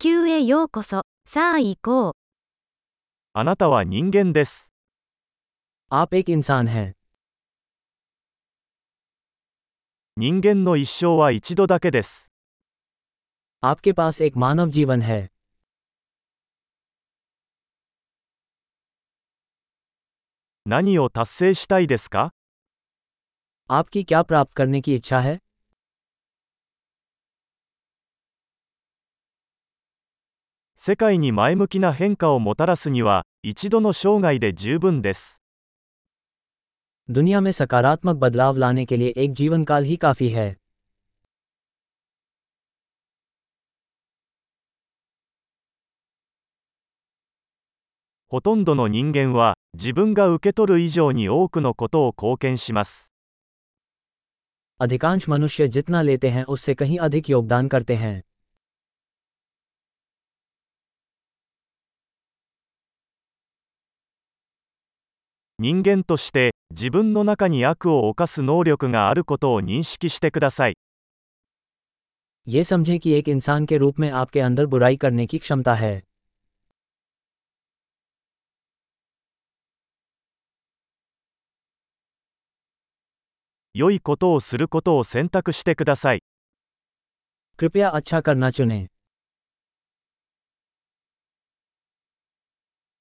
[0.00, 1.02] 球へようこそ。
[1.24, 2.12] さあ行こう。
[3.32, 4.72] あなたは人間です。
[5.90, 6.94] आप एक इंसान हैं
[10.16, 12.32] 人間の一生は一度だけです。
[13.64, 15.30] आपके पास एक मानव जीवन है
[20.64, 22.30] 何を達成したいですか
[23.68, 25.38] आपकी क्या प्राप्त करने की इच्छा है
[30.87, 35.41] 世界に前向きな変化をもたらすには、一度の生涯で十分です。
[37.09, 40.57] दुनिया में सकारात्मक बदलाव लाने के लिए एक जीवन काल ही काफी है
[48.27, 53.13] ほとんどの人間は、自分が受け取る以上に多くのことを貢献します。
[54.81, 58.21] अधिकांश मनुष्य जितना लेते हैं उससे कहीं अधिक योगदान करते हैं
[65.59, 70.73] 人間として、自分の中に悪を犯す能力があることを認識してください。
[72.47, 76.03] ये समझें कि एक इंसान के रूप में आपके अंदर बुराई करने की क्षमता है
[83.73, 86.23] 良いことをすることを選択してください。
[87.57, 88.87] कृपया अच्छा करना चुनें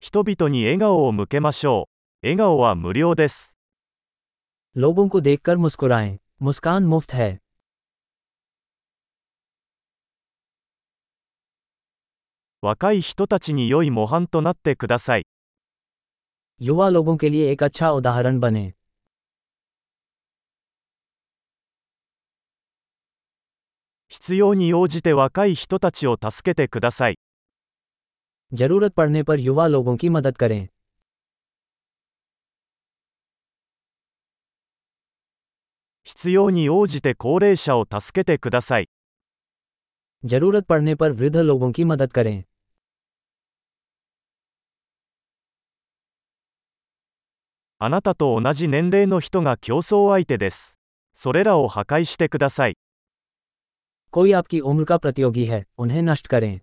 [0.00, 1.97] 人々に笑顔を向けましょう。
[2.22, 3.58] 笑顔は無料です。
[4.76, 7.38] लोगों को देखकर मुस्कुराएं मुस्कान मुफ्त है
[12.62, 15.26] 若い人たちに良い模範となってください。
[16.60, 18.72] युवा लोगों के लिए एक अच्छा उदाहरण बने
[24.08, 27.18] 必要に応じて若い人たちを助けてください。
[28.52, 30.68] जरूरत पड़ने पर युवा लोगों की मदद करें
[36.08, 38.88] 必要に応じて高齢者を助けてください。
[40.24, 42.44] जरूरत पड़ने पर वृद्ध लोगों की मदद करें
[47.78, 50.80] あなたと同じ年齢の人が競争相手です。
[51.12, 52.76] それらを破壊してください。
[54.10, 56.60] कोई आपकी उम्र का प्रतियोगी है उन्हें नष्ट करें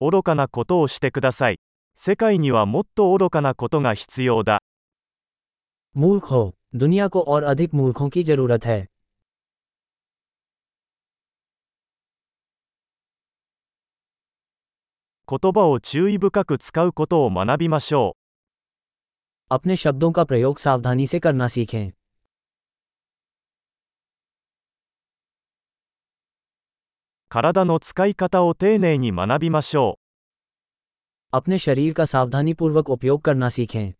[0.00, 1.58] 愚かなことをしてください。
[1.94, 4.60] 世界にはもっと愚かなことが必要だ。
[5.96, 8.86] मूर्ख हो दुनिया को और अधिक मूर्खों की जरूरत है
[15.30, 19.54] 言葉を注意深く使うことを学びましょう。
[19.54, 21.92] अपने शब्दों का प्रयोग सावधानी से करना सीखें
[27.28, 30.01] 体の使い方を丁寧に学びましょう。
[31.32, 33.92] अपने शरीर का सावधानीपूर्वक उपयोग करना सीखें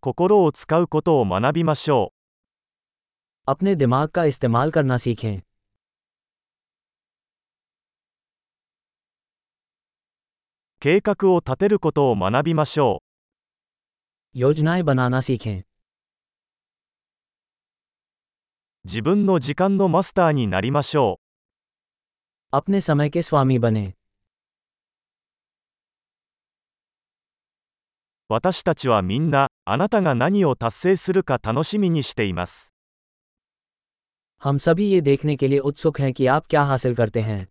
[0.00, 3.50] 心を使うことを学びましょう。
[3.50, 5.42] अपने दिमाग का इस्तेमाल करना सीखें
[10.80, 13.02] 計画を立てることを学びましょ
[14.36, 14.38] う。
[14.38, 15.62] योजनाएं बनाना सीखें
[18.84, 21.21] 自分の時間のマスターになりましょう。
[22.52, 23.92] अपने समय के स्वामी बने
[28.30, 32.74] 私たちはみんな、あなたが何を達成するか楽しみにしています。
[34.42, 37.48] हम सभी ये देखने के लिए उत्सुक हैं कि आप क्या हासिल करते हैं